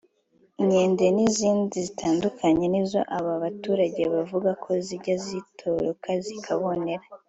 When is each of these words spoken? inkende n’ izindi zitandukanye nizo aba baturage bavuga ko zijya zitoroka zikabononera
inkende 0.61 1.05
n’ 1.15 1.19
izindi 1.27 1.75
zitandukanye 1.87 2.65
nizo 2.69 2.99
aba 3.17 3.33
baturage 3.43 4.01
bavuga 4.13 4.49
ko 4.63 4.69
zijya 4.85 5.15
zitoroka 5.25 6.09
zikabononera 6.25 7.05